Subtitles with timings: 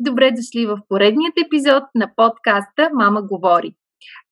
[0.00, 3.74] Добре дошли в поредният епизод на подкаста Мама говори.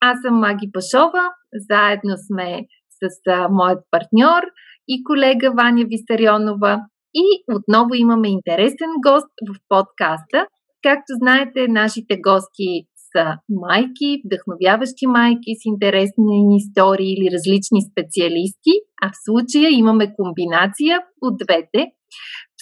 [0.01, 4.43] Аз съм Маги Пашова, заедно сме с а, моят партньор
[4.89, 6.81] и колега Ваня Висарионова
[7.15, 10.47] и отново имаме интересен гост в подкаста.
[10.83, 18.73] Както знаете, нашите гости са майки, вдъхновяващи майки с интересни истории или различни специалисти,
[19.03, 21.93] а в случая имаме комбинация от двете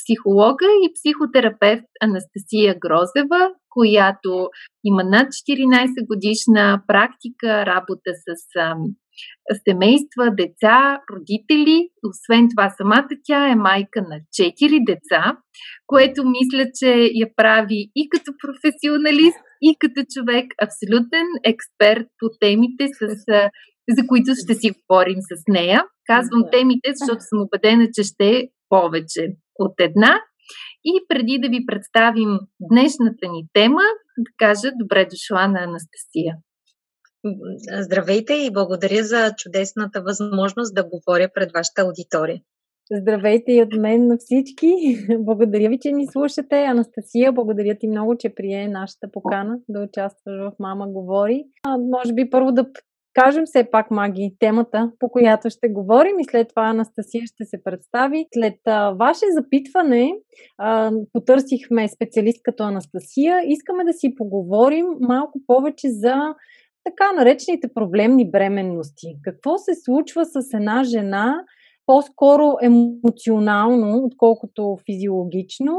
[0.01, 4.49] психолога и психотерапевт Анастасия Грозева, която
[4.85, 8.31] има над 14 годишна практика работа с
[9.69, 11.89] семейства, деца, родители.
[12.11, 15.37] Освен това, самата тя е майка на 4 деца,
[15.87, 22.87] което мисля, че я прави и като професионалист, и като човек абсолютен експерт по темите,
[22.99, 23.09] с,
[23.89, 25.85] за които ще си говорим с нея.
[26.07, 29.23] Казвам темите, защото съм убедена, че ще повече
[29.61, 30.21] от една.
[30.85, 33.83] И преди да ви представим днешната ни тема,
[34.19, 36.37] да кажа добре дошла на Анастасия.
[37.81, 42.41] Здравейте и благодаря за чудесната възможност да говоря пред вашата аудитория.
[42.93, 44.73] Здравейте и от мен на всички.
[45.19, 46.65] Благодаря ви, че ни слушате.
[46.65, 51.45] Анастасия, благодаря ти много, че прие нашата покана да участваш в Мама говори.
[51.67, 52.67] А, може би първо да
[53.15, 57.63] кажем все пак, Маги, темата, по която ще говорим и след това Анастасия ще се
[57.65, 58.27] представи.
[58.35, 60.13] След а, ваше запитване
[60.59, 63.43] а, потърсихме специалист като Анастасия.
[63.47, 66.35] Искаме да си поговорим малко повече за
[66.85, 69.07] така наречените проблемни бременности.
[69.23, 71.45] Какво се случва с една жена,
[71.91, 75.79] по-скоро емоционално, отколкото физиологично,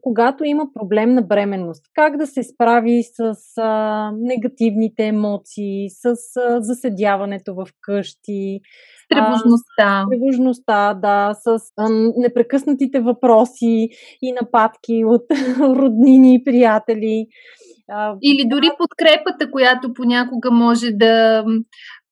[0.00, 1.84] когато има проблем на бременност.
[1.94, 6.06] Как да се справи с а, негативните емоции, с
[6.36, 8.60] а, заседяването в къщи.
[9.08, 10.04] Тревожността.
[10.10, 13.88] тревожността, да, с а, непрекъснатите въпроси
[14.22, 15.24] и нападки от
[15.60, 17.26] роднини и приятели.
[17.90, 21.44] А, Или дори подкрепата, която понякога може да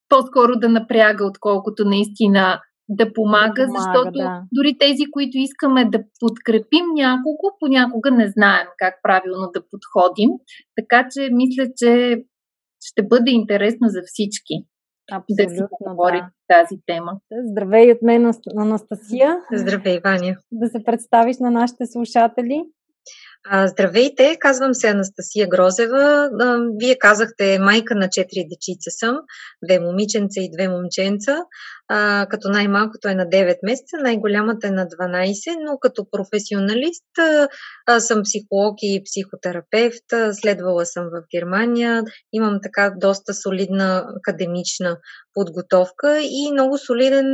[0.08, 2.60] по-скоро да напряга, отколкото наистина
[2.96, 4.42] да помага, да помага защото да.
[4.52, 10.30] дори тези, които искаме да подкрепим някого, понякога не знаем как правилно да подходим.
[10.76, 12.22] Така че мисля, че
[12.84, 14.54] ще бъде интересно за всички.
[15.12, 16.54] Абсолютно, да си поговорим да.
[16.54, 17.12] тази тема.
[17.50, 19.36] Здравей от мен, Анастасия.
[19.52, 20.36] Здравей, Ваня.
[20.52, 22.64] Да се представиш на нашите слушатели.
[23.50, 26.30] Здравейте, казвам се Анастасия Грозева.
[26.80, 29.16] Вие казахте майка на четири дечица съм,
[29.64, 31.36] две момиченца и две момченца,
[32.30, 37.04] като най-малкото е на 9 месеца, най-голямата е на 12, но като професионалист
[37.98, 44.96] съм психолог и психотерапевт, следвала съм в Германия, имам така доста солидна академична
[45.34, 47.26] подготовка и много солиден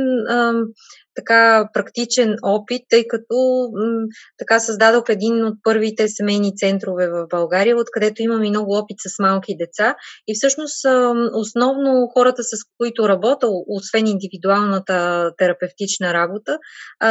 [1.15, 4.05] така практичен опит, тъй като м,
[4.37, 9.19] така създадох един от първите семейни центрове в България, откъдето имам и много опит с
[9.19, 9.95] малки деца.
[10.27, 10.85] И всъщност
[11.33, 16.57] основно хората, с които работя, освен индивидуалната терапевтична работа,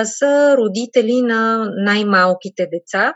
[0.05, 3.15] са родители на най-малките деца,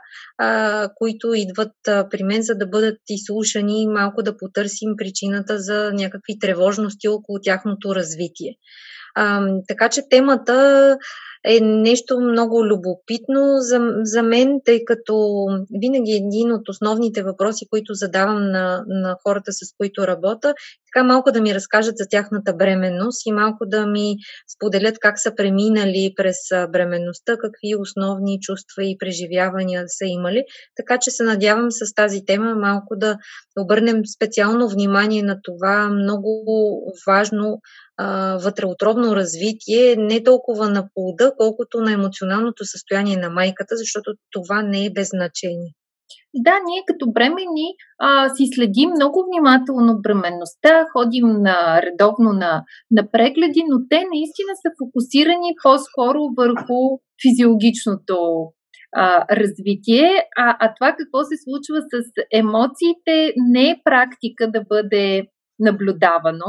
[0.96, 6.38] които идват при мен, за да бъдат изслушани и малко да потърсим причината за някакви
[6.40, 8.58] тревожности около тяхното развитие.
[9.14, 10.98] А, така че темата
[11.44, 15.46] е нещо много любопитно за, за мен, тъй като
[15.80, 20.54] винаги един от основните въпроси, които задавам на, на хората, с които работя,
[20.92, 24.16] така малко да ми разкажат за тяхната бременност и малко да ми
[24.56, 26.36] споделят как са преминали през
[26.72, 30.44] бременността, какви основни чувства и преживявания са имали.
[30.76, 33.18] Така че се надявам с тази тема малко да
[33.58, 36.44] обърнем специално внимание на това много
[37.06, 37.60] важно
[38.44, 44.86] вътреотробно развитие, не толкова на плода, колкото на емоционалното състояние на майката, защото това не
[44.86, 45.72] е без значение.
[46.34, 47.68] Да, ние като бремени
[47.98, 54.52] а, си следим много внимателно бременността, ходим на, редовно на, на прегледи, но те наистина
[54.62, 56.80] са фокусирани по-скоро върху
[57.22, 58.16] физиологичното
[58.96, 61.92] а, развитие, а, а това какво се случва с
[62.32, 65.26] емоциите не е практика да бъде
[65.58, 66.46] наблюдавано.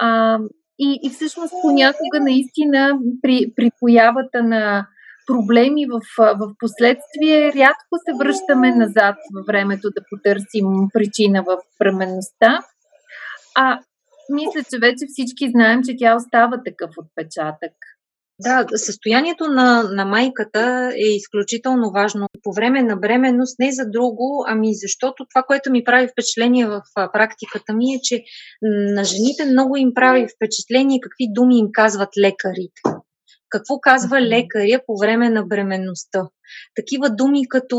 [0.00, 0.38] А,
[0.78, 4.86] и, и всъщност понякога наистина при, при появата на
[5.26, 12.60] проблеми в, в последствие, рядко се връщаме назад във времето да потърсим причина в бременността.
[13.56, 13.80] А
[14.32, 17.72] мисля, че вече всички знаем, че тя остава такъв отпечатък.
[18.40, 22.28] Да, състоянието на, на майката е изключително важно.
[22.42, 26.82] По време на бременност, не за друго, ами защото това, което ми прави впечатление в
[27.12, 28.22] практиката ми е, че
[28.62, 32.80] на жените много им прави впечатление какви думи им казват лекарите
[33.50, 36.22] какво казва лекаря по време на бременността.
[36.76, 37.78] Такива думи като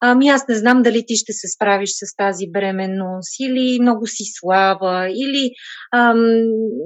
[0.00, 4.24] ами аз не знам дали ти ще се справиш с тази бременност, или много си
[4.38, 5.50] слаба, или
[5.94, 6.18] ам,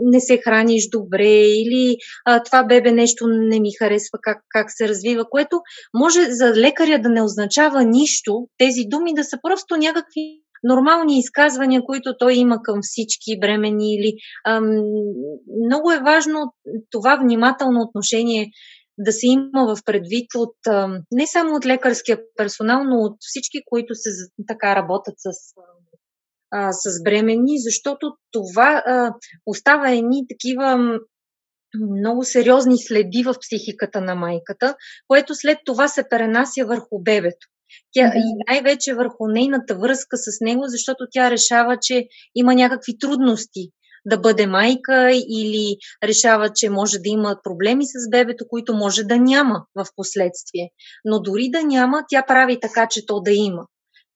[0.03, 4.89] не се храниш добре, или а, това бебе нещо не ми харесва как, как се
[4.89, 5.61] развива, което
[5.95, 11.83] може за лекаря да не означава нищо, тези думи да са просто някакви нормални изказвания,
[11.85, 14.13] които той има към всички бремени или
[14.47, 14.65] ам,
[15.65, 16.55] много е важно
[16.91, 18.51] това внимателно отношение
[18.99, 23.59] да се има в предвид от ам, не само от лекарския персонал, но от всички,
[23.67, 24.11] които се
[24.49, 25.31] така работят с
[26.55, 29.15] а, с бремени, защото това а,
[29.47, 30.99] остава едни такива
[32.01, 34.77] много сериозни следи в психиката на майката,
[35.09, 37.47] което след това се пренася върху бебето.
[37.93, 38.19] Тя, да.
[38.19, 43.71] И най-вече върху нейната връзка с него, защото тя решава, че има някакви трудности
[44.05, 49.17] да бъде майка или решава, че може да има проблеми с бебето, които може да
[49.17, 50.71] няма в последствие.
[51.05, 53.67] Но дори да няма, тя прави така, че то да има.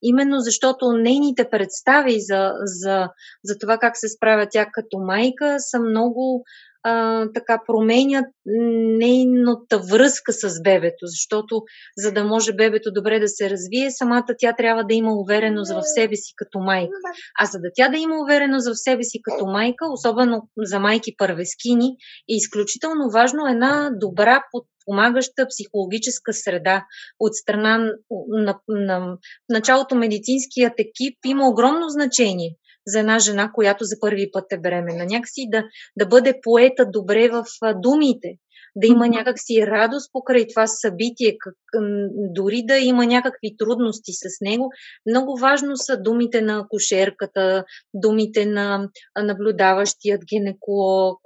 [0.01, 3.09] Именно защото нейните представи за, за,
[3.43, 6.43] за това как се справя тя като майка са много
[6.87, 11.61] а, така променят нейната връзка с бебето, защото
[11.97, 15.81] за да може бебето добре да се развие, самата тя трябва да има увереност в
[15.95, 16.97] себе си като майка.
[17.39, 21.15] А за да тя да има увереност в себе си като майка, особено за майки
[21.17, 21.87] първескини,
[22.31, 26.85] е изключително важно една добра подпомагаща психологическа среда
[27.19, 27.91] от страна на,
[28.37, 29.17] на, на
[29.49, 32.55] началото медицинският екип има огромно значение
[32.87, 35.05] за една жена, която за първи път е бременна.
[35.05, 35.63] Някакси да,
[35.99, 37.43] да бъде поета добре в
[37.75, 38.37] думите,
[38.75, 41.53] да има някакси радост покрай това събитие, как,
[42.35, 44.69] дори да има някакви трудности с него.
[45.09, 48.89] Много важно са думите на кошерката, думите на
[49.23, 51.19] наблюдаващият гинеколог,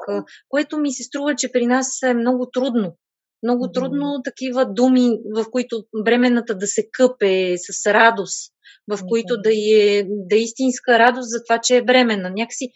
[0.50, 2.96] което ми се струва, че при нас е много трудно.
[3.44, 8.51] Много трудно такива думи, в които бременната да се къпе с радост
[8.88, 12.30] в които да е, да е истинска радост за това, че е бременна.
[12.30, 12.70] Някакси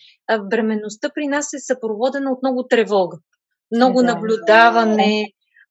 [0.50, 3.18] бременността при нас е съпроводена от много тревога,
[3.76, 4.06] много да.
[4.06, 5.26] наблюдаване,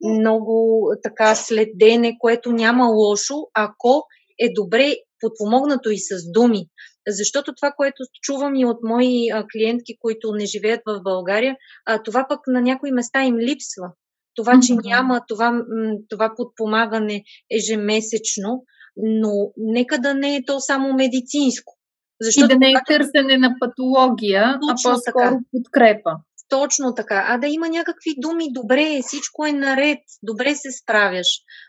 [0.04, 4.02] много така следене, което няма лошо, ако
[4.38, 6.66] е добре подпомогнато и с думи.
[7.08, 11.56] Защото това, което чувам и от мои клиентки, които не живеят в България,
[12.04, 13.92] това пък на някои места им липсва.
[14.34, 15.62] Това, че няма това,
[16.08, 18.62] това подпомагане ежемесечно,
[18.96, 21.74] но нека да не е то само медицинско.
[22.20, 25.38] Защото, и да не е търсене на патология, а по-скоро така.
[25.52, 26.10] подкрепа.
[26.48, 27.24] Точно така.
[27.28, 31.26] А да има някакви думи, добре, всичко е наред, добре се справяш.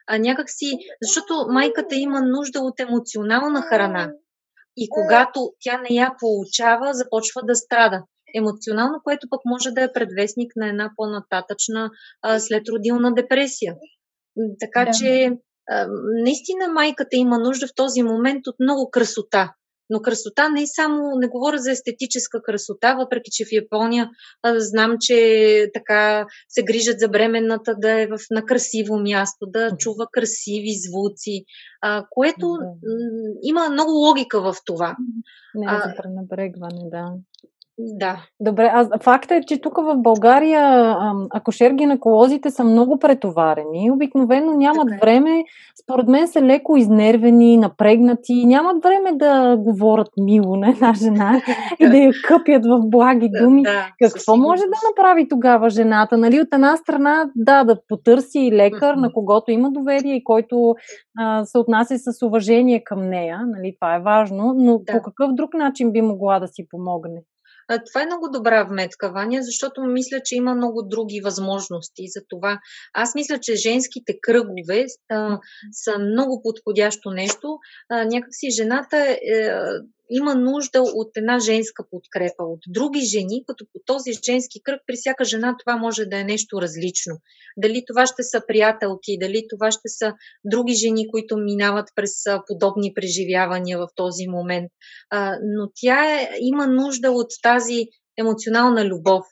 [0.07, 4.11] А някакси, защото майката има нужда от емоционална храна.
[4.77, 8.03] И когато тя не я получава, започва да страда.
[8.35, 11.89] Емоционално, което пък може да е предвестник на една по-нататъчна
[12.21, 13.75] а, следродилна депресия.
[14.59, 14.91] Така да.
[14.91, 15.31] че
[16.23, 19.53] наистина майката има нужда в този момент от много красота.
[19.89, 24.09] Но красота не е само, не говоря за естетическа красота, въпреки че в Япония
[24.43, 29.71] а, знам, че така се грижат за бременната да е в, на красиво място, да
[29.77, 31.45] чува красиви звуци,
[31.81, 32.57] а, което м-
[33.41, 34.95] има много логика в това.
[35.55, 37.05] Не е за пренебрегване, да.
[37.77, 38.17] Да.
[38.39, 40.95] Добре, а факта е, че тук в България
[41.33, 43.91] акушер-гинеколозите са много претоварени.
[43.91, 44.99] Обикновено нямат така е.
[45.01, 45.43] време,
[45.83, 51.41] според мен са леко изнервени, напрегнати, нямат време да говорят мило на една жена
[51.79, 53.63] и да я къпят в благи думи.
[53.63, 56.17] Да, Какво може да направи тогава жената?
[56.17, 60.75] Нали, от една страна, да, да потърси лекар, на когото има доверие и който
[61.19, 63.39] а, се отнася с уважение към нея.
[63.47, 64.93] Нали, това е важно, но да.
[64.93, 67.21] по какъв друг начин би могла да си помогне?
[67.67, 72.59] Това е много добра вметка, Ваня, защото мисля, че има много други възможности за това.
[72.93, 75.39] Аз мисля, че женските кръгове а,
[75.71, 77.57] са много подходящо нещо.
[77.89, 79.17] А, някакси жената е,
[80.09, 84.95] има нужда от една женска подкрепа, от други жени, като по този женски кръг при
[84.95, 87.15] всяка жена това може да е нещо различно.
[87.57, 90.13] Дали това ще са приятелки, дали това ще са
[90.45, 92.11] други жени, които минават през
[92.47, 94.71] подобни преживявания в този момент.
[95.41, 99.25] Но тя е, има нужда от тази емоционална любов.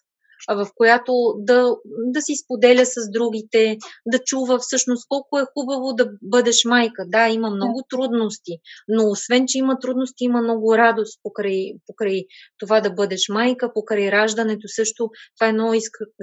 [0.49, 6.09] В която да, да си споделя с другите, да чува всъщност колко е хубаво да
[6.21, 7.05] бъдеш майка.
[7.07, 8.51] Да, има много трудности,
[8.87, 12.23] но освен, че има трудности, има много радост покрай, покрай
[12.59, 15.09] това да бъдеш майка, покрай раждането също.
[15.39, 15.73] Това е едно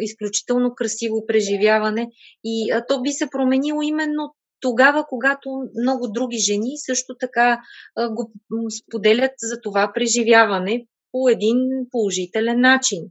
[0.00, 2.06] изключително красиво преживяване
[2.44, 5.50] и а, то би се променило именно тогава, когато
[5.82, 7.60] много други жени също така
[7.96, 8.30] а, го
[8.70, 11.58] споделят за това преживяване по един
[11.90, 13.02] положителен начин,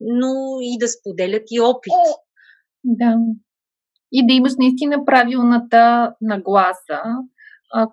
[0.00, 1.92] но и да споделят и опит.
[2.84, 3.16] Да.
[4.12, 7.00] И да имаш наистина правилната нагласа,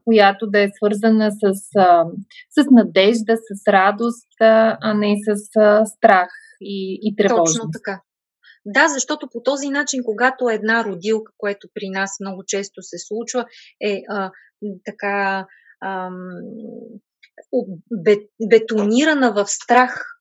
[0.04, 1.54] която да е свързана с,
[2.50, 5.36] с надежда, с радост, а не с
[5.86, 6.30] страх
[6.62, 7.58] и, и тревожност.
[7.58, 8.02] Точно така.
[8.66, 13.46] Да, защото по този начин, когато една родилка, което при нас много често се случва,
[13.82, 14.32] е а,
[14.86, 15.46] така
[15.86, 16.40] ам,
[18.50, 20.17] бетонирана в страх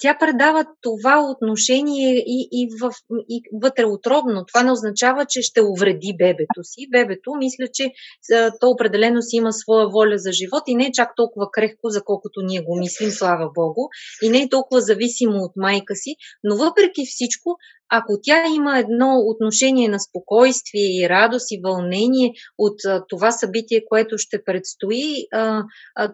[0.00, 2.92] тя предава това отношение и, и, в,
[3.28, 4.44] и вътреутробно.
[4.46, 6.86] Това не означава, че ще увреди бебето си.
[6.90, 7.90] Бебето, мисля, че
[8.32, 11.88] а, то определено си има своя воля за живот и не е чак толкова крехко,
[11.88, 13.82] за колкото ние го мислим, слава Богу,
[14.22, 17.56] и не е толкова зависимо от майка си, но въпреки всичко,
[17.90, 22.76] ако тя има едно отношение на спокойствие и радост и вълнение от
[23.08, 25.14] това събитие, което ще предстои,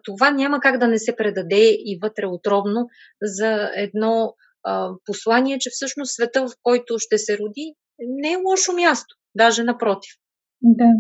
[0.05, 2.87] това няма как да не се предаде и вътреутробно
[3.23, 4.35] за едно
[5.07, 10.13] послание, че всъщност света, в който ще се роди, не е лошо място, даже напротив.
[10.63, 10.91] Да.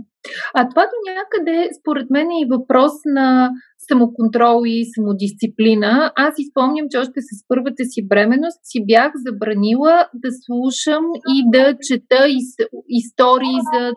[0.54, 3.50] А това до някъде, според мен, е и въпрос на
[3.88, 6.12] самоконтрол и самодисциплина.
[6.16, 11.76] Аз изпомням, че още с първата си бременност си бях забранила да слушам и да
[11.88, 12.48] чета из,
[12.88, 13.92] истории за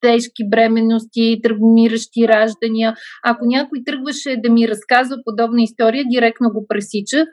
[0.00, 2.94] тежки бременности, травмиращи раждания.
[3.24, 7.28] Ако някой тръгваше да ми разказва подобна история, директно го пресичах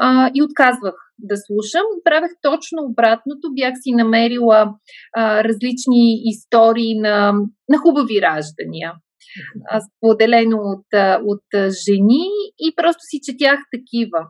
[0.00, 1.86] а, и отказвах да слушам.
[2.04, 3.54] Правех точно обратното.
[3.54, 4.74] Бях си намерила
[5.16, 7.32] а, различни истории на,
[7.68, 8.92] на хубави раждания
[9.86, 10.86] споделено от,
[11.24, 12.26] от жени
[12.58, 14.20] и просто си четях такива.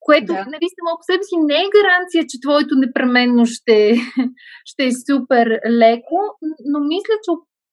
[0.00, 0.44] Което, да.
[0.52, 3.76] нали, само по себе си не е гаранция, че твоето непременно ще,
[4.70, 5.46] ще е супер
[5.82, 6.20] леко,
[6.70, 7.30] но мисля, че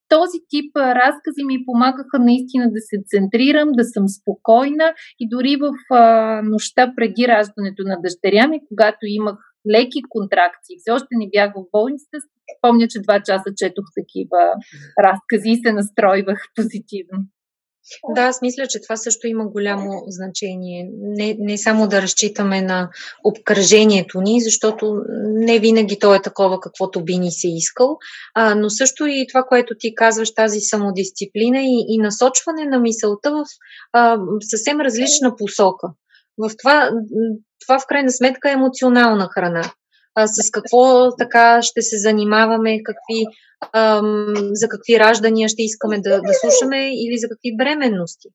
[0.09, 5.73] този тип разкази ми помагаха наистина да се центрирам, да съм спокойна и дори в
[5.95, 9.37] а, нощта преди раждането на дъщеря ми, когато имах
[9.75, 12.17] леки контракции, все още не бях в болницата,
[12.61, 14.41] помня, че два часа четох такива
[15.03, 17.17] разкази и се настройвах позитивно.
[18.15, 20.89] Да, аз мисля, че това също има голямо значение.
[21.01, 22.89] Не, не само да разчитаме на
[23.23, 27.97] обкръжението ни, защото не винаги то е такова, каквото би ни се искал,
[28.35, 33.31] а, но също и това, което ти казваш, тази самодисциплина и, и насочване на мисълта
[33.31, 33.45] в
[33.93, 35.87] а, съвсем различна посока.
[36.37, 36.91] В това,
[37.65, 39.71] това в крайна сметка е емоционална храна
[40.17, 43.25] а, с какво така ще се занимаваме, какви,
[43.73, 48.27] ам, за какви раждания ще искаме да, да слушаме или за какви бременности.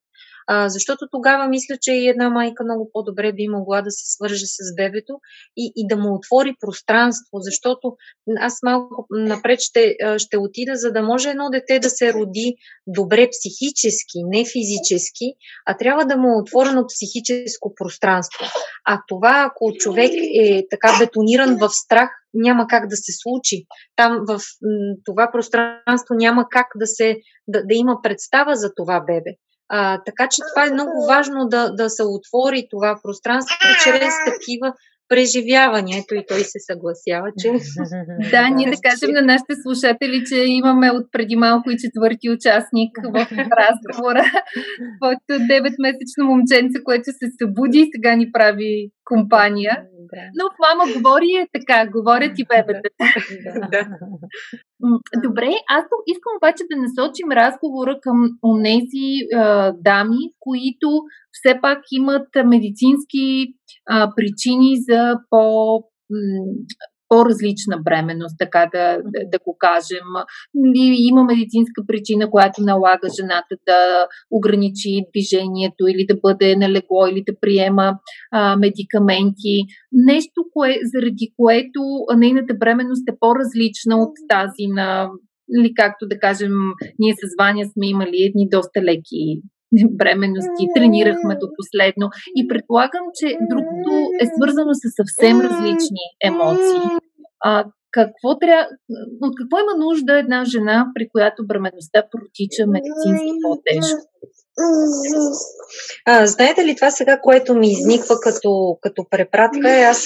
[0.47, 4.45] А, защото тогава мисля, че и една майка много по-добре би могла да се свърже
[4.45, 5.13] с бебето
[5.57, 7.95] и, и да му отвори пространство, защото
[8.39, 12.55] аз малко напред ще, ще отида, за да може едно дете да се роди
[12.87, 15.25] добре психически, не физически,
[15.65, 18.45] а трябва да му е отворено психическо пространство.
[18.85, 23.65] А това, ако човек е така бетониран в страх, няма как да се случи.
[23.95, 24.39] Там в
[25.05, 29.31] това пространство няма как да, се, да, да има представа за това бебе.
[29.69, 34.73] А, така че това е много важно да, да се отвори това пространство чрез такива
[35.09, 35.97] преживявания.
[35.99, 37.47] Ето и той се съгласява, че...
[38.31, 42.91] Да, ние да кажем на нашите слушатели, че имаме от преди малко и четвърти участник
[43.03, 43.13] в
[43.63, 44.23] разговора.
[44.97, 49.77] Твоето 9-месечно момченце, което се събуди и сега ни прави компания.
[50.35, 53.05] Но мама говори е така, говорят и бебетата.
[55.23, 60.89] Добре, аз искам обаче да насочим разговора към онези а, дами, които
[61.31, 63.53] все пак имат медицински
[63.89, 65.83] а, причини за по
[67.13, 68.97] по-различна бременност, така да,
[69.31, 70.07] да, го кажем.
[70.75, 77.07] И има медицинска причина, която налага жената да ограничи движението или да бъде на легло
[77.07, 77.93] или да приема
[78.31, 79.55] а, медикаменти.
[79.91, 81.81] Нещо, кое, заради което
[82.17, 85.09] нейната бременност е по-различна от тази на
[85.57, 86.53] или както да кажем,
[86.99, 89.41] ние с Ваня сме имали едни доста леки
[89.99, 96.87] бременности, тренирахме до последно и предполагам, че другото е свързано с съвсем различни емоции.
[97.45, 98.67] А, какво трябва,
[99.21, 104.01] от какво има нужда една жена, при която бременността протича медицински по-тежко?
[106.05, 109.79] А, знаете ли това сега, което ми изниква като, като препратка?
[109.79, 110.03] Е, аз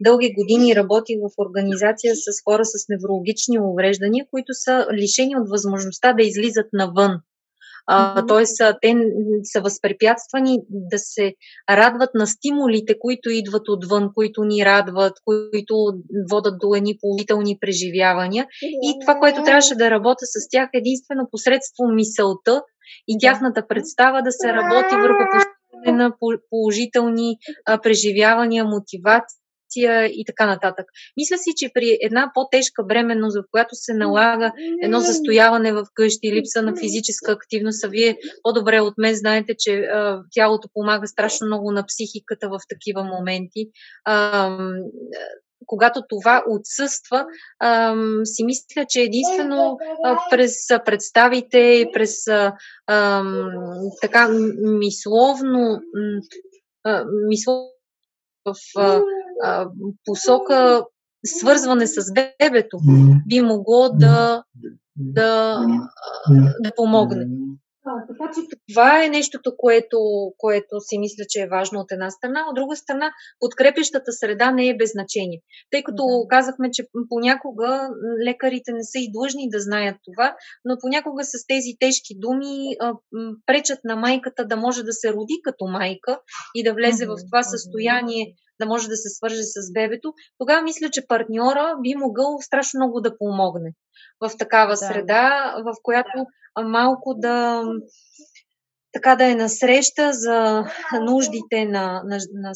[0.00, 6.12] дълги години работих в организация с хора с неврологични увреждания, които са лишени от възможността
[6.12, 7.20] да излизат навън.
[7.86, 8.94] А, тоест, те
[9.44, 11.34] са възпрепятствани да се
[11.70, 15.74] радват на стимулите, които идват отвън, които ни радват, които
[16.30, 18.46] водат до едни положителни преживявания.
[18.62, 22.62] И това, което трябваше да работя с тях, единствено посредством мисълта
[23.08, 25.22] и тяхната представа да се работи върху
[25.86, 26.12] на
[26.50, 27.36] положителни
[27.82, 29.41] преживявания, мотивация
[29.80, 30.86] и така нататък.
[31.16, 34.52] Мисля си, че при една по-тежка бременност, в която се налага
[34.82, 39.78] едно застояване в къщи, липса на физическа активност, а вие по-добре от мен знаете, че
[39.78, 43.68] а, тялото помага страшно много на психиката в такива моменти.
[44.04, 44.58] А,
[45.66, 47.26] когато това отсъства,
[47.62, 52.26] ам, си мисля, че единствено а, през представите, през
[52.90, 53.50] ам,
[54.00, 54.28] така
[54.62, 55.80] мисловно,
[56.84, 57.68] а, мисловно
[58.44, 59.00] в а,
[59.42, 59.68] а,
[60.04, 60.84] посока
[61.26, 62.78] свързване с бебето
[63.28, 64.42] би могло да,
[64.96, 65.60] да,
[66.60, 67.26] да помогне.
[67.84, 69.98] А, така че това е нещото, което,
[70.38, 72.40] което си мисля, че е важно от една страна.
[72.48, 75.40] От друга страна, подкрепещата среда не е без значение.
[75.70, 76.28] Тъй като да.
[76.28, 77.88] казахме, че понякога
[78.26, 82.92] лекарите не са и длъжни да знаят това, но понякога с тези тежки думи а,
[83.46, 86.20] пречат на майката да може да се роди като майка
[86.54, 90.90] и да влезе в това състояние да може да се свърже с бебето, тогава мисля,
[90.90, 93.72] че партньора би могъл страшно много да помогне
[94.20, 94.76] в такава да.
[94.76, 96.26] среда, в която
[96.64, 97.64] малко да
[98.92, 100.64] така да е насреща за
[101.00, 102.52] нуждите на, на, на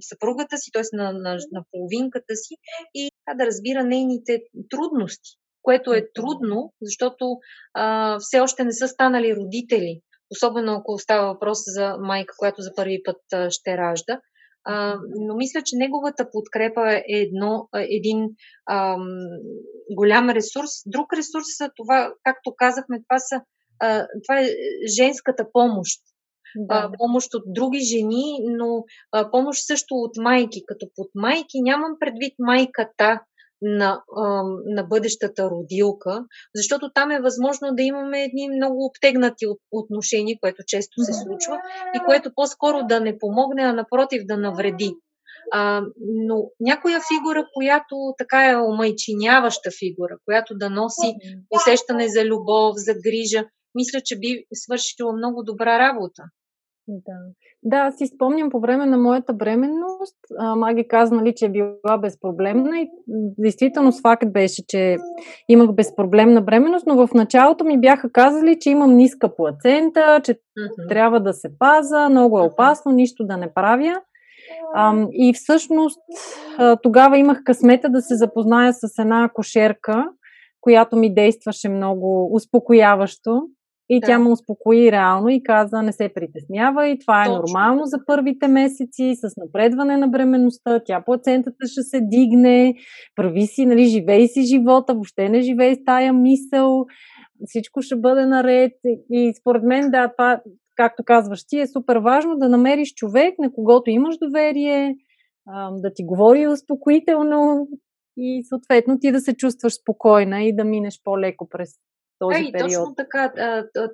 [0.00, 0.82] съпругата си, т.е.
[0.92, 2.54] На, на, на половинката си
[2.94, 5.30] и да разбира нейните трудности,
[5.62, 7.36] което е трудно, защото
[7.74, 12.74] а, все още не са станали родители, особено ако става въпрос за майка, която за
[12.74, 14.20] първи път ще ражда.
[14.64, 18.28] А, но мисля, че неговата подкрепа е едно, един
[18.70, 19.08] ам,
[19.90, 20.70] голям ресурс.
[20.86, 23.40] Друг ресурс, това, както казахме, това, са,
[23.80, 24.48] а, това е
[24.96, 26.00] женската помощ.
[26.56, 26.90] Да.
[26.98, 28.84] Помощ от други жени, но
[29.30, 30.62] помощ също от майки.
[30.66, 33.20] Като под майки нямам предвид майката,
[33.62, 34.02] на,
[34.66, 41.00] на бъдещата родилка, защото там е възможно да имаме едни много обтегнати отношения, което често
[41.02, 41.58] се случва
[41.94, 44.94] и което по-скоро да не помогне, а напротив да навреди.
[45.52, 51.14] А, но някоя фигура, която така е омайчиняваща фигура, която да носи
[51.50, 53.44] усещане за любов, за грижа,
[53.74, 56.22] мисля, че би свършила много добра работа.
[56.90, 57.12] Да.
[57.62, 60.16] Да, аз си спомням по време на моята бременност.
[60.56, 62.90] Маги каза, нали, че е била безпроблемна и
[63.38, 64.96] действително с факт беше, че
[65.48, 70.88] имах безпроблемна бременност, но в началото ми бяха казали, че имам ниска плацента, че uh-huh.
[70.88, 74.00] трябва да се паза, много е опасно, нищо да не правя.
[74.74, 76.00] А, и всъщност
[76.82, 80.04] тогава имах късмета да се запозная с една кошерка,
[80.60, 83.42] която ми действаше много успокояващо.
[83.92, 84.06] И да.
[84.06, 87.42] тя ме успокои реално и каза, не се притеснява и това е Точно.
[87.42, 92.74] нормално за първите месеци, с напредване на бременността, тя плацентата ще се дигне,
[93.16, 96.86] прави си, нали, живей си живота, въобще не живей с тая мисъл,
[97.46, 98.72] всичко ще бъде наред.
[99.10, 100.40] И според мен, да, това,
[100.76, 104.96] както казваш ти, е супер важно да намериш човек, на когото имаш доверие,
[105.72, 107.68] да ти говори успокоително
[108.16, 111.70] и съответно ти да се чувстваш спокойна и да минеш по-леко през
[112.20, 112.70] този а, период.
[112.70, 113.32] Точно така,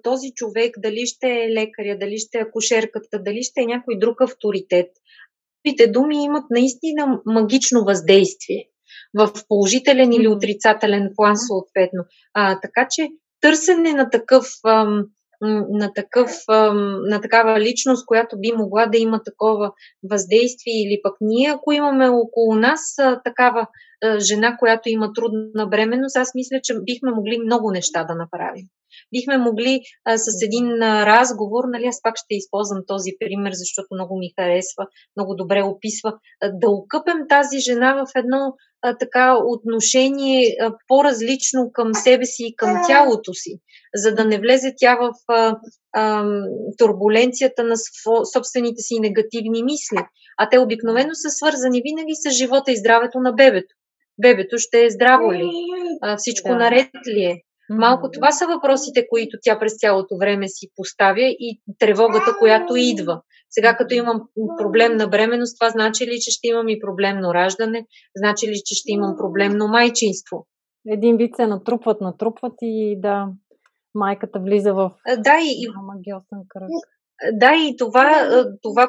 [0.03, 4.21] този човек, дали ще е лекаря, дали ще е акушерката, дали ще е някой друг
[4.21, 4.89] авторитет,
[5.67, 8.65] Пите думи имат наистина магично въздействие
[9.15, 12.05] в положителен или отрицателен план съответно.
[12.35, 13.09] А, така че
[13.41, 15.05] търсене на такъв ам,
[15.40, 16.31] на, такъв,
[17.09, 19.72] на такава личност, която би могла да има такова
[20.11, 23.66] въздействие или пък ние, ако имаме около нас такава
[24.18, 28.64] жена, която има трудна бременност, аз мисля, че бихме могли много неща да направим.
[29.14, 33.87] Бихме могли а, с един а, разговор, нали, аз пак ще използвам този пример, защото
[33.92, 39.38] много ми харесва, много добре описва, а, да окъпем тази жена в едно а, така
[39.47, 43.61] отношение а, по-различно към себе си и към тялото си,
[43.95, 45.57] за да не влезе тя в а,
[45.92, 46.25] а,
[46.79, 47.75] турбуленцията на
[48.35, 50.07] собствените си негативни мисли.
[50.38, 53.75] А те обикновено са свързани винаги с живота и здравето на бебето.
[54.23, 55.51] Бебето ще е здраво ли?
[56.03, 56.57] А, всичко да.
[56.57, 57.42] наред ли е?
[57.71, 63.23] Малко това са въпросите, които тя през цялото време си поставя и тревогата, която идва.
[63.51, 64.23] Сега, като имам
[64.59, 67.87] проблем на бременност, това значи ли, че ще имам и проблемно раждане?
[68.17, 70.47] Значи ли, че ще имам проблемно майчинство?
[70.89, 73.27] Един вид се натрупват, натрупват и да,
[73.95, 76.69] майката влиза в да, и, магиосен кръг.
[77.33, 78.29] Да, и това,
[78.63, 78.89] това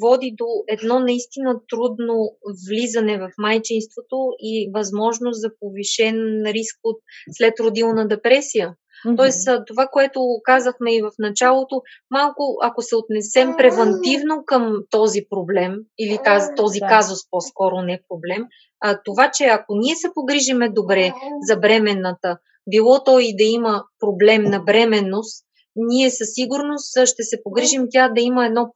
[0.00, 2.36] води до едно наистина трудно
[2.68, 6.96] влизане в майчинството и възможност за повишен риск от
[7.32, 8.74] след родилна депресия.
[9.06, 9.16] Mm-hmm.
[9.16, 15.74] Тоест, това, което казахме и в началото, малко, ако се отнесем превентивно към този проблем,
[15.98, 16.86] или тази, този да.
[16.86, 18.46] казус по-скоро не е проблем,
[18.80, 21.12] а, това, че ако ние се погрижиме добре
[21.48, 22.38] за бременната,
[22.70, 28.08] било то и да има проблем на бременност, ние със сигурност ще се погрижим тя
[28.08, 28.70] да има едно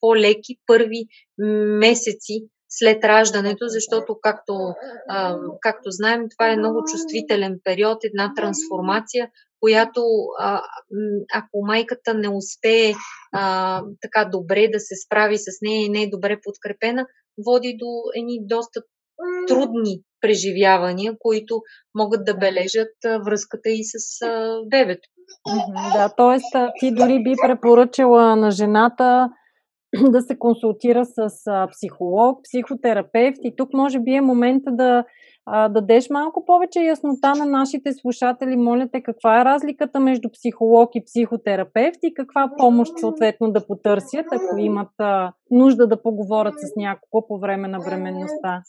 [0.00, 1.06] по-леки първи
[1.78, 4.52] месеци след раждането, защото, както,
[5.08, 10.02] а, както знаем, това е много чувствителен период, една трансформация, която
[10.38, 10.62] а,
[11.34, 12.94] ако майката не успее
[13.32, 17.06] а, така добре да се справи с нея и не е добре подкрепена,
[17.46, 18.82] води до едни доста
[19.48, 21.62] трудни преживявания, които
[21.94, 24.26] могат да бележат връзката и с
[24.70, 25.08] бебето.
[25.92, 26.68] Да, т.е.
[26.80, 29.30] ти дори би препоръчала на жената
[30.10, 31.28] да се консултира с
[31.72, 35.04] психолог, психотерапевт и тук може би е момента да
[35.70, 38.56] дадеш малко повече яснота на нашите слушатели.
[38.56, 44.26] Моля те, каква е разликата между психолог и психотерапевт и каква помощ съответно да потърсят,
[44.32, 44.90] ако имат
[45.50, 48.62] нужда да поговорят с някого по време на бременността?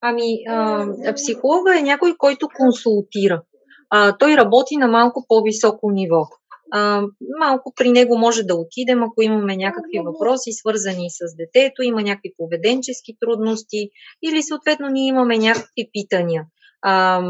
[0.00, 3.42] Ами, а, психолога е някой, който консултира.
[3.90, 6.26] А, той работи на малко по-високо ниво.
[6.70, 7.02] А,
[7.38, 12.32] малко при него може да отидем, ако имаме някакви въпроси, свързани с детето, има някакви
[12.38, 13.90] поведенчески трудности
[14.22, 16.44] или съответно ние имаме някакви питания.
[16.82, 17.22] А,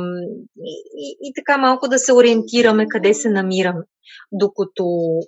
[0.97, 3.83] и, и така малко да се ориентираме къде се намираме.
[4.33, 4.85] Докато,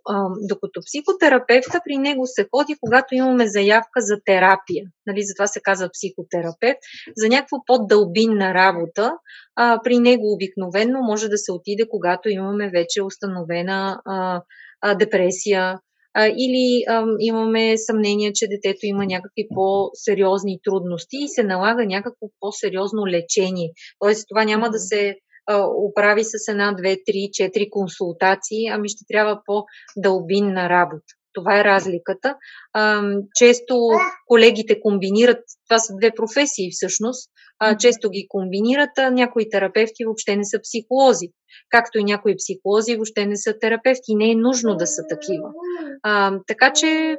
[0.09, 4.85] а, докато психотерапевта при него се ходи, когато имаме заявка за терапия.
[5.07, 6.79] Нали, затова се казва психотерапевт.
[7.17, 9.13] За някаква по-дълбинна работа,
[9.57, 14.43] а, при него обикновенно може да се отиде, когато имаме вече установена а,
[14.81, 15.79] а, депресия,
[16.15, 22.27] а, или а, имаме съмнение, че детето има някакви по-сериозни трудности и се налага някакво
[22.41, 23.71] по-сериозно лечение.
[23.99, 25.17] Тоест, това няма да се
[25.89, 31.15] оправи с една, две, три, четири консултации, ами ще трябва по-дълбинна работа.
[31.33, 32.37] Това е разликата.
[32.73, 33.03] А,
[33.35, 33.75] често
[34.27, 40.37] колегите комбинират, това са две професии всъщност, а, често ги комбинират, а някои терапевти въобще
[40.37, 41.29] не са психолози,
[41.71, 45.49] както и някои психолози въобще не са терапевти, не е нужно да са такива.
[46.03, 47.17] А, така че,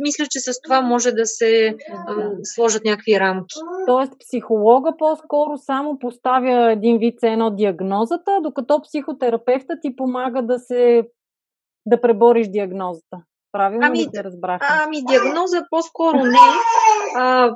[0.00, 1.74] мисля, че с това може да се
[2.06, 3.56] а, сложат някакви рамки.
[3.86, 11.02] Тоест, психолога по-скоро само поставя един вид едно диагнозата, докато психотерапевта ти помага да се
[11.86, 13.16] да пребориш диагнозата.
[13.52, 14.60] Правилно ами, ли те разбрах?
[14.84, 16.38] Ами, диагноза по-скоро не.
[17.16, 17.54] А,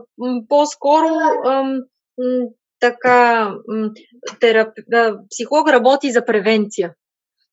[0.49, 1.09] по-скоро
[1.47, 1.81] ам,
[2.81, 3.51] така,
[4.41, 4.69] терап...
[5.31, 6.95] психолог работи за превенция.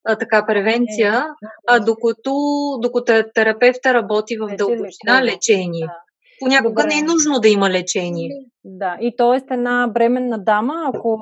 [0.06, 1.26] А, така, превенция,
[1.68, 2.34] а, докато,
[2.82, 5.86] докато терапевта работи в дълбочина лечение.
[5.86, 5.94] Да.
[6.40, 6.96] Понякога Добре.
[6.96, 8.30] не е нужно да има лечение.
[8.64, 9.54] Да, и т.е.
[9.54, 11.22] една бременна дама, ако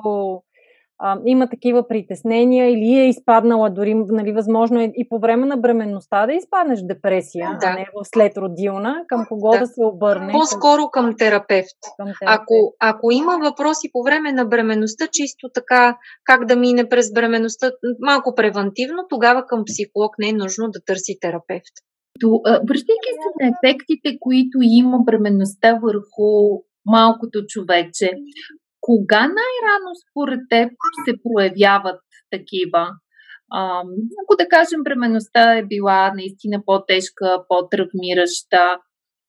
[0.98, 5.56] а, има такива притеснения или е изпаднала дори, нали, възможно е и по време на
[5.56, 7.66] бременността да изпаднеш в депресия, да.
[7.66, 10.32] а не в след родилна, към кого да, да се обърне?
[10.32, 11.78] По-скоро към терапевт.
[11.96, 12.40] Към терапевт.
[12.42, 17.70] Ако, ако има въпроси по време на бременността, чисто така как да мине през бременността,
[18.00, 21.74] малко превентивно, тогава към психолог не е нужно да търси терапевт.
[22.44, 28.10] Връщайки се на ефектите, които има бременността върху малкото човече,
[28.86, 30.70] кога най-рано според теб
[31.04, 32.84] се проявяват такива?
[33.52, 33.82] А,
[34.22, 38.78] ако да кажем, бременността е била наистина по-тежка, по-травмираща,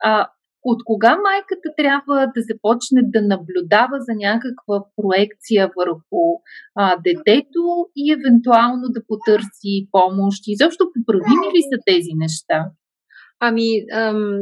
[0.03, 0.29] а,
[0.63, 6.23] от кога майката трябва да започне да наблюдава за някаква проекция върху
[6.75, 7.61] а, детето
[7.95, 10.43] и евентуално да потърси помощ?
[10.47, 12.59] И защо поправими ли са тези неща?
[13.39, 14.39] Ами, ам,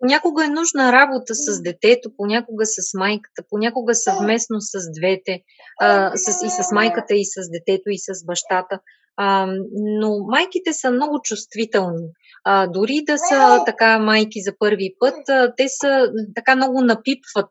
[0.00, 5.40] Понякога е нужна работа с детето, понякога с майката, понякога съвместно с двете,
[5.80, 8.78] а, с, и с майката, и с детето, и с бащата.
[9.16, 12.06] А, но майките са много чувствителни.
[12.44, 17.50] А, дори да са така майки за първи път, а, те са така много напипват,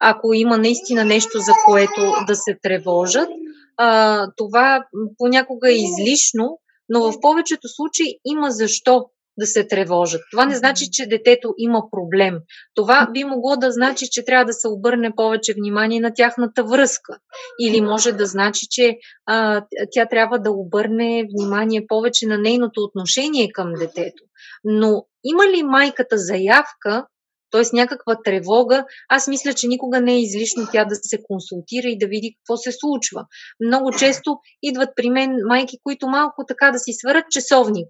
[0.00, 3.28] ако има наистина нещо, за което да се тревожат.
[3.76, 4.84] А, това
[5.18, 10.20] понякога е излишно, но в повечето случаи има защо да се тревожат.
[10.30, 12.38] Това не значи, че детето има проблем.
[12.74, 17.18] Това би могло да значи, че трябва да се обърне повече внимание на тяхната връзка.
[17.60, 18.96] Или може да значи, че
[19.26, 24.24] а, тя трябва да обърне внимание повече на нейното отношение към детето.
[24.64, 27.06] Но има ли майката заявка
[27.50, 27.62] т.е.
[27.72, 32.06] някаква тревога, аз мисля, че никога не е излишно тя да се консултира и да
[32.06, 33.26] види какво се случва.
[33.60, 37.88] Много често идват при мен майки, които малко така да си сварят часовник.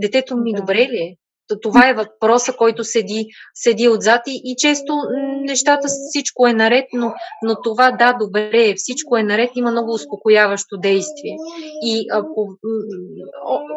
[0.00, 0.60] Детето ми да.
[0.60, 1.16] добре ли е?
[1.62, 4.92] Това е въпроса, който седи, седи отзад и, и често
[5.40, 9.92] нещата, всичко е наред, но, но това да, добре е, всичко е наред, има много
[9.92, 11.36] успокояващо действие.
[11.82, 12.48] И ако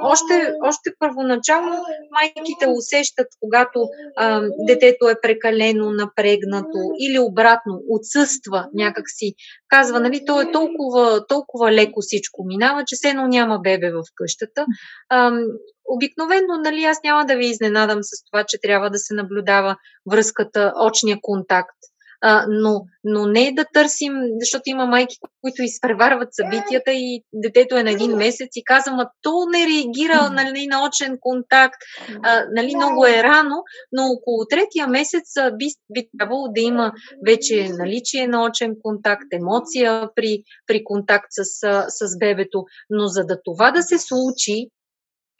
[0.03, 3.79] още, още първоначално майките усещат, когато
[4.17, 9.33] а, детето е прекалено напрегнато или обратно, отсъства някакси,
[9.67, 14.03] казва, нали, то е толкова, толкова леко всичко минава, че се едно няма бебе в
[14.15, 14.65] къщата.
[15.09, 15.31] А,
[15.87, 19.75] обикновено, нали, аз няма да ви изненадам с това, че трябва да се наблюдава
[20.11, 21.77] връзката, очния контакт.
[22.21, 27.83] А, но, но не да търсим, защото има майки, които изпреварват събитията и детето е
[27.83, 31.81] на един месец и казва, то не реагира нали, на очен контакт,
[32.23, 33.55] а, нали, много е рано,
[33.91, 35.23] но около третия месец
[35.57, 36.91] би, би трябвало да има
[37.27, 41.43] вече наличие на очен контакт, емоция при, при контакт с,
[41.89, 42.63] с бебето.
[42.89, 44.69] Но за да това да се случи,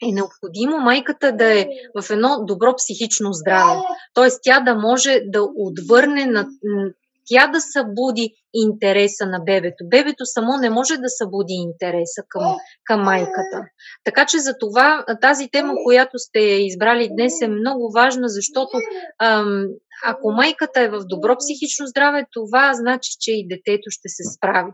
[0.02, 1.66] е необходимо майката да е
[2.00, 3.80] в едно добро психично здраве.
[4.14, 6.46] Тоест тя да може да отвърне на
[7.28, 9.84] тя да събуди интереса на бебето.
[9.84, 12.42] Бебето само не може да събуди интереса към,
[12.84, 13.58] към майката.
[14.04, 18.76] Така че за това тази тема, която сте избрали днес е много важна, защото
[19.22, 19.64] ам,
[20.04, 24.72] ако майката е в добро психично здраве, това значи, че и детето ще се справи.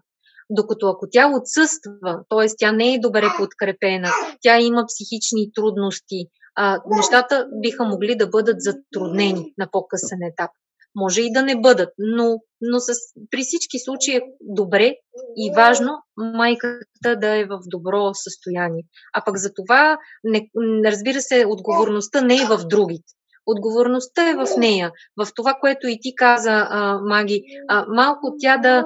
[0.51, 2.47] Докато ако тя отсъства, т.е.
[2.59, 4.09] тя не е добре подкрепена,
[4.43, 6.27] тя има психични трудности,
[6.57, 10.51] а, нещата биха могли да бъдат затруднени на по-късен етап.
[10.97, 12.93] Може и да не бъдат, но, но с,
[13.31, 14.95] при всички случаи е добре
[15.37, 18.83] и важно майката да е в добро състояние.
[19.15, 20.49] А пък за това, не,
[20.85, 23.13] разбира се, отговорността не е в другите.
[23.47, 27.43] Отговорността е в нея, в това, което и ти каза, а, Маги.
[27.69, 28.85] А, малко тя да,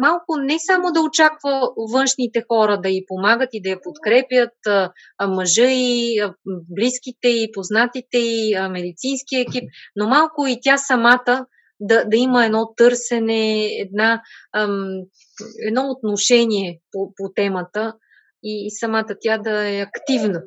[0.00, 4.92] малко не само да очаква външните хора да й помагат и да я подкрепят, а,
[5.26, 9.64] мъжа и близките и познатите и медицинския екип,
[9.96, 11.46] но малко и тя самата
[11.80, 14.22] да, да има едно търсене, една,
[14.56, 15.02] ам,
[15.66, 17.94] едно отношение по, по темата
[18.42, 20.42] и, и самата тя да е активна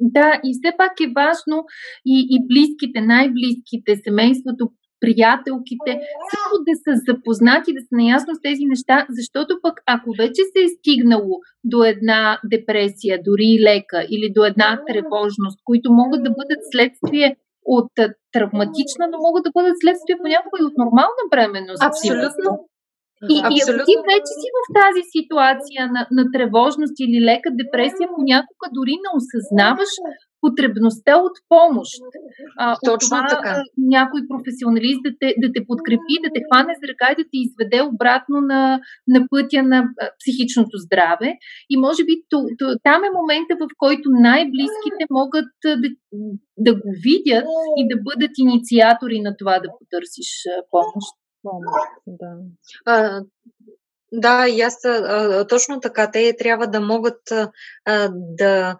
[0.00, 1.64] да, и все пак е важно
[2.06, 5.92] и, и близките, най-близките, семейството, приятелките,
[6.30, 10.60] също да са запознати, да са наясно с тези неща, защото пък ако вече се
[10.64, 16.62] е стигнало до една депресия, дори лека, или до една тревожност, които могат да бъдат
[16.72, 17.92] следствие от
[18.32, 21.82] травматична, но могат да бъдат следствие понякога и от нормална бременност.
[21.90, 22.50] Абсолютно.
[23.34, 28.06] И, и ако ти вече си в тази ситуация на, на тревожност или лека депресия,
[28.16, 29.92] понякога дори не осъзнаваш
[30.40, 32.00] потребността от помощ.
[32.58, 33.62] А, Точно от това, така.
[33.96, 37.36] Някой професионалист да те, да те подкрепи, да те хване за ръка и да те
[37.46, 38.62] изведе обратно на,
[39.14, 39.78] на пътя на
[40.20, 41.28] психичното здраве.
[41.72, 45.72] И може би то, то, там е момента, в който най-близките могат да,
[46.66, 47.48] да го видят
[47.80, 50.30] и да бъдат инициатори на това да потърсиш
[50.70, 51.10] помощ
[51.46, 51.88] помощ.
[52.06, 52.36] Да.
[52.84, 53.22] А,
[54.12, 56.10] да, и аз а, точно така.
[56.10, 57.20] Те трябва да могат
[57.84, 58.76] а, да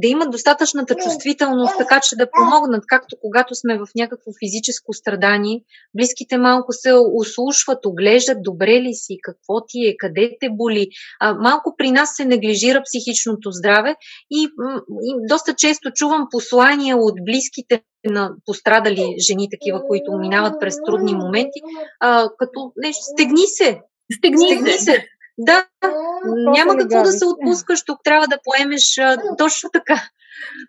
[0.00, 5.60] да имат достатъчната чувствителност, така че да помогнат, както когато сме в някакво физическо страдание,
[5.96, 10.88] близките малко се услушват, оглеждат добре ли си, какво ти е, къде те боли.
[11.40, 13.94] Малко при нас се неглижира психичното здраве
[14.30, 14.48] и,
[15.02, 21.14] и доста често чувам послания от близките на пострадали жени, такива, които минават през трудни
[21.14, 21.60] моменти,
[22.00, 23.80] а, като нещо, стегни се,
[24.18, 25.06] Стегни, стегни се.
[25.38, 25.66] Да,
[26.26, 29.00] няма какво да се отпускаш, тук трябва да поемеш
[29.38, 30.02] точно така.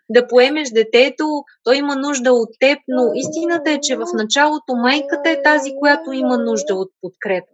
[0.08, 5.30] Да поемеш детето, той има нужда от теб, но истината е, че в началото майката
[5.30, 7.52] е тази, която има нужда от подкрепа.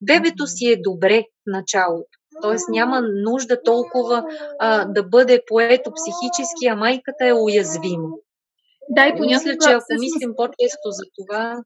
[0.00, 2.08] Бебето си е добре в началото.
[2.42, 4.24] Тоест няма нужда толкова
[4.58, 8.08] а, да бъде поето психически, а майката е уязвима.
[8.88, 9.50] Да, и понякога...
[9.50, 11.56] Мисля, че ако мислим по-често за това,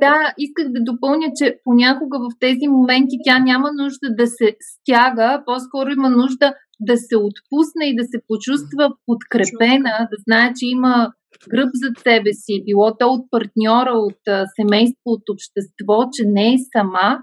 [0.00, 5.42] да, исках да допълня, че понякога в тези моменти тя няма нужда да се стяга,
[5.46, 11.12] по-скоро има нужда да се отпусне и да се почувства подкрепена, да знае, че има
[11.50, 14.22] гръб зад себе си, било то от партньора, от
[14.60, 17.18] семейство, от общество, че не е сама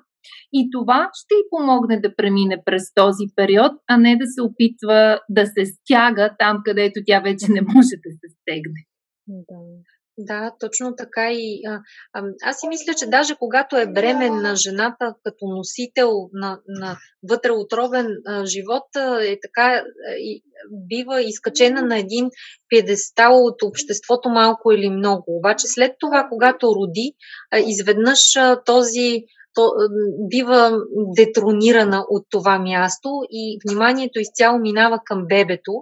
[0.54, 5.20] И това ще й помогне да премине през този период, а не да се опитва
[5.30, 8.82] да се стяга там, където тя вече не може да се стегне.
[9.28, 9.60] Да.
[10.18, 11.80] Да, точно така и а,
[12.14, 16.98] а, аз си мисля, че даже когато е бременна жената като носител на, на
[17.30, 18.84] вътреотробен а, живот
[19.22, 19.84] е така
[20.18, 22.30] и бива изкачена на един
[22.70, 25.24] пьедестал от обществото малко или много.
[25.28, 27.14] Обаче след това, когато роди,
[27.52, 29.24] а, изведнъж а, този
[29.54, 29.72] то,
[30.30, 30.80] бива
[31.18, 35.74] детронирана от това място и вниманието изцяло минава към бебето,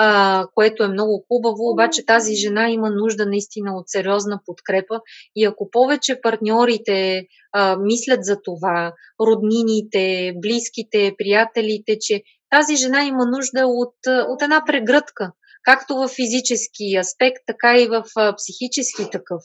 [0.00, 5.00] а, което е много хубаво, обаче тази жена има нужда наистина от сериозна подкрепа
[5.36, 13.26] и ако повече партньорите а, мислят за това, роднините, близките, приятелите, че тази жена има
[13.26, 13.94] нужда от,
[14.28, 15.32] от една прегръдка,
[15.62, 18.04] както в физически аспект, така и в
[18.36, 19.42] психически такъв.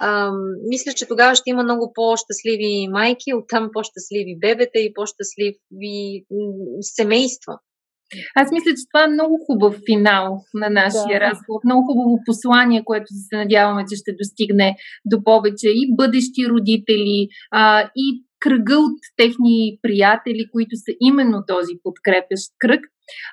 [0.00, 0.30] А,
[0.68, 6.24] мисля, че тогава ще има много по-щастливи майки, оттам по-щастливи бебета и по-щастливи
[6.80, 7.58] семейства.
[8.34, 11.26] Аз мисля, че това е много хубав финал на нашия да.
[11.26, 11.60] разговор.
[11.64, 17.90] Много хубаво послание, което се надяваме, че ще достигне до повече и бъдещи родители, а,
[17.96, 22.80] и кръга от техни приятели, които са именно този подкрепящ кръг.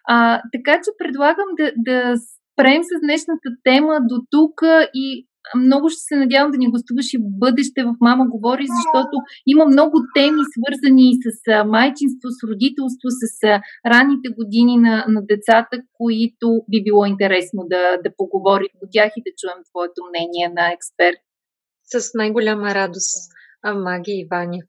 [0.07, 4.61] А, така че предлагам да, да спрем с днешната тема до тук
[4.93, 9.15] и много ще се надявам да ни гостуваш и бъдеще в Мама говори, защото
[9.47, 11.27] има много теми свързани с
[11.75, 13.23] майчинство, с родителство, с
[13.93, 19.25] ранните години на, на децата, които би било интересно да, да поговорим по тях и
[19.25, 21.21] да чуем твоето мнение на експерт.
[21.91, 23.15] С най-голяма радост,
[23.86, 24.62] Маги и Ваня.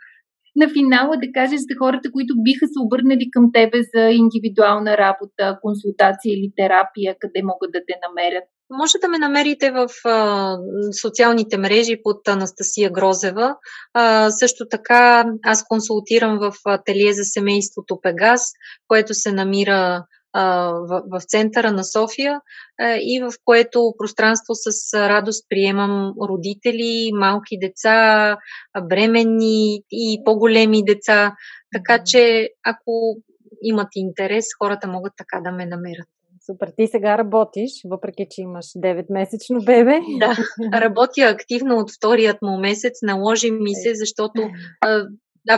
[0.56, 5.58] На финала да кажеш за хората, които биха се обърнали към тебе за индивидуална работа,
[5.62, 8.44] консултация или терапия, къде могат да те намерят.
[8.70, 10.56] Може да ме намерите в а,
[11.00, 13.56] социалните мрежи под Анастасия Грозева.
[13.94, 18.52] А, също така аз консултирам в ателие за семейството Пегас,
[18.88, 22.40] което се намира а, в, в центъра на София
[22.80, 28.36] а, и в което пространство с радост приемам родители, малки деца,
[28.82, 31.34] бременни и по-големи деца.
[31.72, 33.16] Така че ако
[33.62, 36.08] имат интерес, хората могат така да ме намерят.
[36.46, 36.68] Супер.
[36.76, 40.00] Ти сега работиш, въпреки че имаш 9-месечно бебе.
[40.18, 40.36] Да,
[40.80, 42.92] работя активно от вторият му месец.
[43.02, 44.42] Наложи ми се, защото
[44.80, 45.06] а,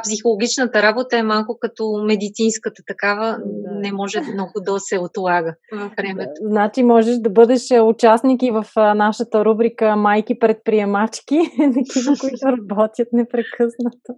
[0.03, 3.39] психологичната работа е малко като медицинската такава.
[3.45, 3.81] Да.
[3.81, 6.31] Не може много да се отлага във времето.
[6.41, 6.49] Да.
[6.49, 14.13] Значи можеш да бъдеш участник и в нашата рубрика Майки предприемачки, такива, които работят непрекъснато.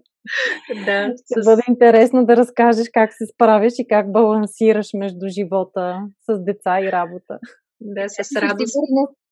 [0.87, 1.45] Да, Ще с...
[1.45, 5.97] бъде интересно да разкажеш как се справяш и как балансираш между живота
[6.29, 7.39] с деца и работа.
[7.81, 8.77] Да, с радост.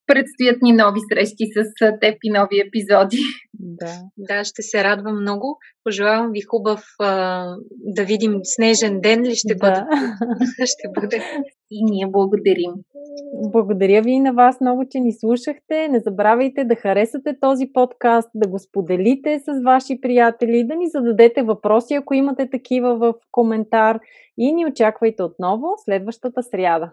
[0.08, 3.18] Предстоят ни нови срещи с теб и нови епизоди.
[3.60, 3.92] Да.
[4.16, 5.58] да, ще се радвам много.
[5.84, 9.58] Пожелавам ви хубав а, да видим снежен ден ли ще да.
[9.58, 9.80] бъде.
[10.64, 11.22] ще бъде.
[11.70, 12.70] И ние благодарим.
[13.52, 15.88] Благодаря ви и на вас много, че ни слушахте.
[15.88, 21.42] Не забравяйте да харесате този подкаст, да го споделите с ваши приятели, да ни зададете
[21.42, 23.98] въпроси, ако имате такива в коментар
[24.38, 26.92] и ни очаквайте отново следващата сряда.